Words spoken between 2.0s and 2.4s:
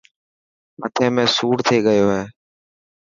هي.